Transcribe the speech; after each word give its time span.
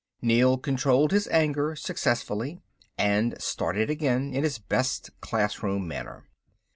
Neel 0.19 0.57
controlled 0.57 1.11
his 1.11 1.27
anger 1.27 1.75
successfully 1.75 2.59
and 2.97 3.39
started 3.39 3.91
again, 3.91 4.33
in 4.33 4.43
his 4.43 4.57
best 4.57 5.11
classroom 5.21 5.87
manner. 5.87 6.25